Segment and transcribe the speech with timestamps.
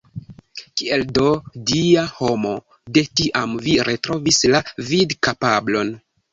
[0.79, 1.25] Kiel do,
[1.73, 2.55] Dia homo,
[2.97, 5.97] de tiam vi retrovis la vidkapablon?